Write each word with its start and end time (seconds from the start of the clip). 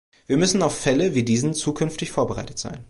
Wir 0.25 0.35
müssen 0.37 0.63
auf 0.63 0.75
Fälle 0.75 1.13
wie 1.13 1.21
diesen 1.21 1.53
zukünftig 1.53 2.11
vorbereitet 2.11 2.57
sein. 2.57 2.79